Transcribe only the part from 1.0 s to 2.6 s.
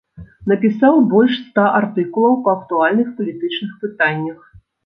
больш ста артыкулаў па